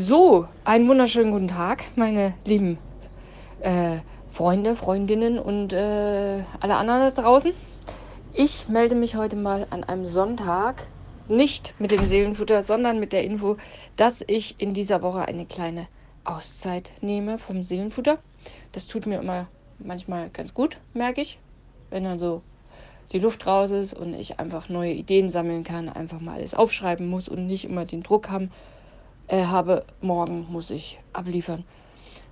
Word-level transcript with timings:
So, 0.00 0.46
einen 0.64 0.88
wunderschönen 0.88 1.32
guten 1.32 1.48
Tag, 1.48 1.82
meine 1.96 2.32
lieben 2.44 2.78
äh, 3.58 3.96
Freunde, 4.30 4.76
Freundinnen 4.76 5.40
und 5.40 5.72
äh, 5.72 6.44
alle 6.60 6.76
anderen 6.76 7.00
da 7.00 7.10
draußen. 7.10 7.50
Ich 8.32 8.68
melde 8.68 8.94
mich 8.94 9.16
heute 9.16 9.34
mal 9.34 9.66
an 9.70 9.82
einem 9.82 10.06
Sonntag, 10.06 10.86
nicht 11.26 11.74
mit 11.80 11.90
dem 11.90 12.04
Seelenfutter, 12.04 12.62
sondern 12.62 13.00
mit 13.00 13.12
der 13.12 13.24
Info, 13.24 13.56
dass 13.96 14.22
ich 14.24 14.54
in 14.58 14.72
dieser 14.72 15.02
Woche 15.02 15.22
eine 15.22 15.46
kleine 15.46 15.88
Auszeit 16.22 16.92
nehme 17.00 17.40
vom 17.40 17.64
Seelenfutter. 17.64 18.18
Das 18.70 18.86
tut 18.86 19.04
mir 19.04 19.18
immer 19.18 19.48
manchmal 19.80 20.30
ganz 20.30 20.54
gut, 20.54 20.78
merke 20.94 21.22
ich, 21.22 21.40
wenn 21.90 22.04
dann 22.04 22.20
so 22.20 22.42
die 23.10 23.18
Luft 23.18 23.48
raus 23.48 23.72
ist 23.72 23.94
und 23.94 24.14
ich 24.14 24.38
einfach 24.38 24.68
neue 24.68 24.92
Ideen 24.92 25.32
sammeln 25.32 25.64
kann, 25.64 25.88
einfach 25.88 26.20
mal 26.20 26.36
alles 26.36 26.54
aufschreiben 26.54 27.08
muss 27.08 27.28
und 27.28 27.48
nicht 27.48 27.64
immer 27.64 27.84
den 27.84 28.04
Druck 28.04 28.30
haben, 28.30 28.52
äh, 29.28 29.44
habe, 29.44 29.84
morgen 30.00 30.46
muss 30.50 30.70
ich 30.70 30.98
abliefern. 31.12 31.64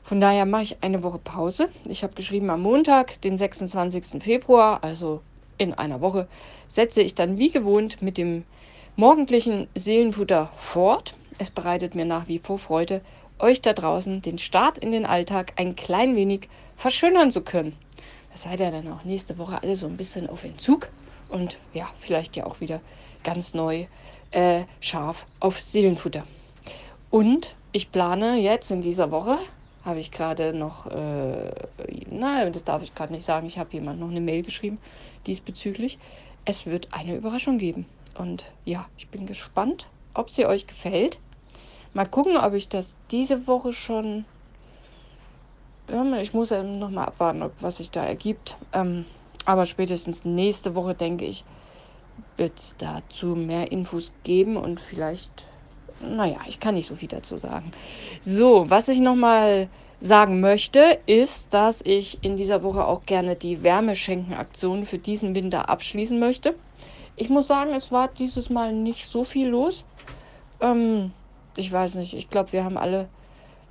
Von 0.02 0.20
daher 0.20 0.47
mache 0.47 0.62
ich 0.62 0.77
eine 0.83 1.03
Woche 1.03 1.19
Pause. 1.19 1.69
Ich 1.89 2.03
habe 2.03 2.15
geschrieben, 2.15 2.51
am 2.51 2.62
Montag, 2.62 3.20
den 3.23 3.39
26. 3.39 4.23
Februar, 4.23 4.83
also 4.83 5.20
in 5.59 5.75
einer 5.75 6.01
Woche, 6.01 6.29
setze 6.69 7.03
ich 7.03 7.15
dann 7.15 7.39
wie 7.39 7.51
gewohnt 7.51 8.03
mit 8.03 8.19
dem 8.19 8.45
morgendlichen 8.95 9.69
Seelenfutter 9.75 10.51
fort. 10.56 11.17
Es 11.39 11.51
bereitet 11.51 11.95
mir 11.95 12.05
nach 12.05 12.29
wie 12.29 12.39
vor 12.39 12.59
Freude, 12.59 13.01
euch 13.39 13.61
da 13.62 13.73
draußen 13.73 14.23
den 14.23 14.39
Start 14.39 14.78
in 14.78 14.92
den 14.92 15.06
Alltag 15.06 15.53
ein 15.56 15.77
klein 15.77 16.17
wenig 16.17 16.48
verschönern 16.77 17.31
zu 17.31 17.42
können. 17.42 17.77
Das 18.33 18.42
seid 18.42 18.61
ihr 18.61 18.70
dann 18.70 18.92
auch 18.92 19.05
nächste 19.05 19.39
Woche 19.39 19.62
alle 19.62 19.77
so 19.77 19.87
ein 19.87 19.97
bisschen 19.97 20.28
auf 20.28 20.45
Entzug 20.45 20.89
und 21.28 21.59
ja, 21.75 21.89
vielleicht 21.98 22.37
ja 22.37 22.47
auch 22.47 22.61
wieder 22.61 22.81
ganz 23.25 23.55
neu 23.55 23.87
äh, 24.31 24.65
scharf 24.81 25.27
auf 25.41 25.61
Seelenfutter. 25.61 26.25
Und 27.10 27.55
ich 27.73 27.92
plane 27.92 28.37
jetzt 28.37 28.70
in 28.70 28.80
dieser 28.80 29.10
Woche, 29.10 29.38
habe 29.84 30.01
ich 30.01 30.10
gerade 30.10 30.52
noch, 30.52 30.87
äh, 30.87 31.53
nein, 32.11 32.53
das 32.53 32.64
darf 32.64 32.83
ich 32.83 32.94
gerade 32.94 33.12
nicht 33.12 33.25
sagen, 33.25 33.47
ich 33.47 33.58
habe 33.58 33.72
jemand 33.72 34.00
noch 34.00 34.11
eine 34.11 34.20
Mail 34.20 34.42
geschrieben 34.42 34.78
diesbezüglich. 35.27 35.98
Es 36.44 36.66
wird 36.66 36.89
eine 36.92 37.16
Überraschung 37.16 37.58
geben. 37.58 37.86
Und 38.19 38.44
ja, 38.64 38.86
ich 38.97 39.08
bin 39.08 39.27
gespannt, 39.27 39.86
ob 40.14 40.31
sie 40.31 40.47
euch 40.47 40.66
gefällt. 40.66 41.19
Mal 41.94 42.06
gucken, 42.06 42.36
ob 42.36 42.55
ich 42.55 42.69
das 42.69 42.97
diese 43.11 43.47
Woche 43.47 43.72
schon. 43.72 44.25
Ich 46.20 46.34
muss 46.34 46.50
ja 46.50 46.62
noch 46.62 46.91
mal 46.91 47.05
abwarten, 47.05 47.44
was 47.61 47.77
sich 47.77 47.91
da 47.91 48.05
ergibt. 48.05 48.56
Ähm, 48.72 49.05
aber 49.44 49.66
spätestens 49.66 50.25
nächste 50.25 50.75
Woche, 50.75 50.94
denke 50.94 51.25
ich, 51.25 51.44
wird 52.36 52.59
es 52.59 52.77
dazu 52.77 53.28
mehr 53.28 53.70
Infos 53.70 54.12
geben 54.25 54.56
und 54.56 54.81
vielleicht 54.81 55.47
naja, 56.00 56.39
ich 56.47 56.61
kann 56.61 56.75
nicht 56.75 56.86
so 56.86 56.97
viel 56.97 57.08
dazu 57.08 57.36
sagen. 57.36 57.72
So, 58.22 58.69
was 58.69 58.89
ich 58.89 59.00
nochmal 59.00 59.69
sagen 60.00 60.41
möchte, 60.41 60.98
ist, 61.06 61.55
dass 61.55 61.80
ich 61.83 62.22
in 62.22 62.36
dieser 62.36 62.62
Woche 62.62 62.86
auch 62.86 63.05
gerne 63.06 63.34
die 63.34 63.62
Wärmeschenken-Aktion 63.62 64.84
für 64.84 64.98
diesen 64.98 65.34
Winter 65.34 65.70
abschließen 65.70 66.19
möchte. 66.19 66.55
Ich 67.16 67.30
muss 67.30 67.47
sagen, 67.47 67.72
es 67.75 67.91
war 67.91 68.08
dieses 68.08 68.50
Mal 68.50 68.72
nicht 68.72 69.06
so 69.08 69.25
viel 69.25 69.48
los. 69.48 69.84
Ähm, 70.61 71.12
ich 71.56 71.72
weiß 71.72 71.94
nicht, 71.94 72.12
ich 72.12 72.28
glaube, 72.28 72.53
wir 72.53 72.64
haben 72.64 72.77
alle 72.77 73.08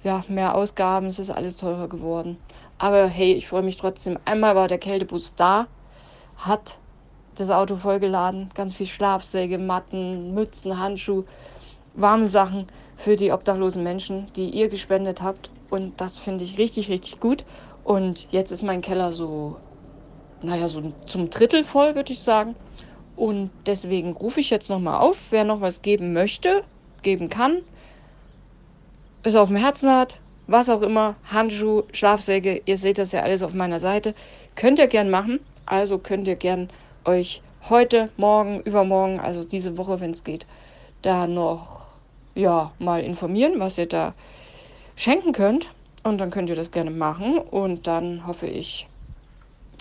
ja, 0.04 0.24
mehr 0.28 0.56
Ausgaben, 0.56 1.08
es 1.08 1.20
ist 1.20 1.30
alles 1.30 1.58
teurer 1.58 1.88
geworden. 1.88 2.38
Aber 2.78 3.08
hey, 3.08 3.34
ich 3.34 3.48
freue 3.48 3.64
mich 3.64 3.78
trotzdem. 3.78 4.18
Einmal 4.26 4.56
war 4.56 4.68
der 4.68 4.78
Kältebus 4.80 5.36
da, 5.36 5.68
hat 6.38 6.80
das 7.36 7.52
Auto 7.52 7.76
vollgeladen, 7.76 8.50
ganz 8.56 8.74
viel 8.74 8.88
Schlafsäge, 8.88 9.58
Matten, 9.58 10.34
Mützen, 10.34 10.80
Handschuhe 10.80 11.26
warme 11.96 12.28
Sachen 12.28 12.68
für 12.98 13.16
die 13.16 13.32
obdachlosen 13.32 13.84
Menschen, 13.84 14.28
die 14.36 14.50
ihr 14.50 14.70
gespendet 14.70 15.22
habt. 15.22 15.50
Und 15.70 16.00
das 16.00 16.18
finde 16.18 16.44
ich 16.44 16.58
richtig, 16.58 16.90
richtig 16.90 17.20
gut. 17.20 17.44
Und 17.84 18.28
jetzt 18.32 18.52
ist 18.52 18.64
mein 18.64 18.82
Keller 18.82 19.12
so, 19.12 19.58
naja, 20.42 20.68
so 20.68 20.94
zum 21.06 21.30
Drittel 21.30 21.64
voll, 21.64 21.96
würde 21.96 22.14
ich 22.14 22.22
sagen. 22.22 22.56
Und 23.16 23.50
deswegen 23.66 24.14
rufe 24.14 24.40
ich 24.40 24.50
jetzt 24.50 24.70
nochmal 24.70 25.00
auf, 25.00 25.28
wer 25.32 25.44
noch 25.44 25.62
was 25.62 25.82
geben 25.82 26.14
möchte, 26.14 26.64
geben 27.02 27.30
kann, 27.30 27.62
es 29.24 29.36
auf 29.36 29.48
dem 29.48 29.58
Herzen 29.58 29.90
hat, 29.90 30.20
was 30.48 30.70
auch 30.70 30.82
immer, 30.82 31.16
Handschuh, 31.32 31.84
Schlafsäge, 31.94 32.62
ihr 32.66 32.78
seht 32.78 32.98
das 32.98 33.12
ja 33.12 33.22
alles 33.22 33.42
auf 33.42 33.54
meiner 33.54 33.80
Seite, 33.80 34.14
könnt 34.56 34.80
ihr 34.80 34.88
gern 34.88 35.10
machen. 35.10 35.40
Also 35.66 35.98
könnt 35.98 36.28
ihr 36.28 36.36
gern 36.36 36.70
euch 37.06 37.42
heute, 37.70 38.10
morgen, 38.18 38.62
übermorgen, 38.62 39.20
also 39.20 39.44
diese 39.44 39.78
Woche, 39.78 40.00
wenn 40.00 40.12
es 40.12 40.24
geht, 40.24 40.46
da 41.02 41.26
noch 41.26 41.85
ja, 42.36 42.72
mal 42.80 43.02
informieren, 43.02 43.60
was 43.60 43.78
ihr 43.78 43.88
da 43.88 44.14
schenken 44.96 45.32
könnt. 45.32 45.72
Und 46.04 46.20
dann 46.20 46.30
könnt 46.30 46.50
ihr 46.50 46.56
das 46.56 46.72
gerne 46.72 46.92
machen. 46.92 47.40
Und 47.40 47.88
dann 47.88 48.28
hoffe 48.28 48.48
ich, 48.48 48.88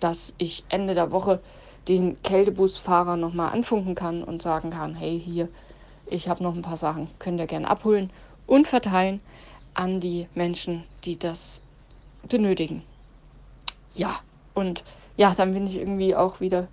dass 0.01 0.33
ich 0.39 0.65
Ende 0.71 0.95
der 0.95 1.11
Woche 1.11 1.41
den 1.89 2.21
Kältebusfahrer 2.23 3.17
nochmal 3.17 3.53
anfunken 3.53 3.95
kann 3.95 4.23
und 4.23 4.41
sagen 4.41 4.71
kann, 4.71 4.95
hey, 4.95 5.21
hier, 5.23 5.49
ich 6.07 6.29
habe 6.29 6.43
noch 6.43 6.55
ein 6.55 6.63
paar 6.63 6.77
Sachen, 6.77 7.09
könnt 7.19 7.41
ihr 7.41 7.47
gerne 7.47 7.69
abholen 7.69 8.11
und 8.47 8.69
verteilen 8.69 9.21
an 9.75 10.01
die 10.01 10.29
Menschen, 10.35 10.85
die 11.05 11.19
das 11.19 11.61
benötigen. 12.29 12.83
Ja, 13.95 14.21
und 14.55 14.85
ja, 15.17 15.35
dann 15.35 15.53
bin 15.53 15.67
ich 15.67 15.77
irgendwie 15.79 16.15
auch 16.17 16.41
wieder 16.41 16.69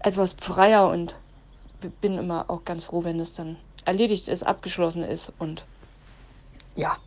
etwas 0.00 0.36
freier 0.40 0.88
und 0.88 1.14
bin 2.00 2.18
immer 2.18 2.46
auch 2.48 2.64
ganz 2.64 2.84
froh, 2.84 3.04
wenn 3.04 3.20
es 3.20 3.34
dann 3.34 3.56
erledigt 3.86 4.28
ist, 4.28 4.42
abgeschlossen 4.42 5.02
ist. 5.02 5.32
Und 5.38 5.64
ja, 6.74 6.98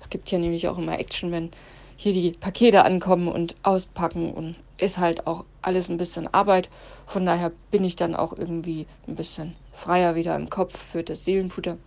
es 0.00 0.08
gibt 0.08 0.28
hier 0.28 0.38
nämlich 0.38 0.68
auch 0.68 0.78
immer 0.78 0.98
Action, 0.98 1.32
wenn 1.32 1.50
hier 1.96 2.12
die 2.12 2.32
Pakete 2.32 2.84
ankommen 2.84 3.28
und 3.28 3.56
auspacken 3.62 4.32
und 4.32 4.54
ist 4.78 4.98
halt 4.98 5.26
auch 5.26 5.44
alles 5.62 5.88
ein 5.88 5.96
bisschen 5.96 6.32
Arbeit. 6.32 6.68
Von 7.06 7.26
daher 7.26 7.50
bin 7.70 7.82
ich 7.82 7.96
dann 7.96 8.14
auch 8.14 8.36
irgendwie 8.36 8.86
ein 9.08 9.16
bisschen 9.16 9.56
freier 9.72 10.14
wieder 10.14 10.36
im 10.36 10.50
Kopf 10.50 10.78
für 10.78 11.02
das 11.02 11.24
Seelenfutter, 11.24 11.78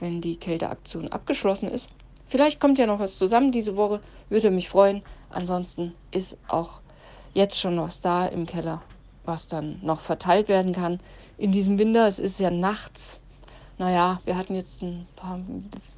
wenn 0.00 0.20
die 0.20 0.36
Kälteaktion 0.36 1.08
abgeschlossen 1.08 1.68
ist. 1.68 1.90
Vielleicht 2.26 2.60
kommt 2.60 2.78
ja 2.78 2.86
noch 2.86 3.00
was 3.00 3.18
zusammen 3.18 3.52
diese 3.52 3.76
Woche, 3.76 4.00
würde 4.28 4.50
mich 4.50 4.68
freuen. 4.68 5.02
Ansonsten 5.30 5.94
ist 6.10 6.38
auch 6.48 6.80
jetzt 7.34 7.60
schon 7.60 7.78
was 7.78 8.00
da 8.00 8.26
im 8.26 8.46
Keller, 8.46 8.82
was 9.24 9.48
dann 9.48 9.78
noch 9.82 10.00
verteilt 10.00 10.48
werden 10.48 10.72
kann. 10.72 11.00
In 11.36 11.52
diesem 11.52 11.78
Winter, 11.78 12.06
es 12.06 12.18
ist 12.18 12.40
ja 12.40 12.50
nachts 12.50 13.19
naja, 13.80 14.20
wir 14.26 14.36
hatten 14.36 14.54
jetzt 14.54 14.82
ein 14.82 15.06
paar 15.16 15.40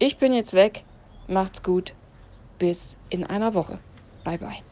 ich 0.00 0.16
bin 0.18 0.32
jetzt 0.32 0.54
weg. 0.54 0.82
Macht's 1.28 1.62
gut 1.62 1.94
bis 2.58 2.96
in 3.08 3.24
einer 3.24 3.54
Woche. 3.54 3.78
Bye 4.24 4.38
bye. 4.38 4.62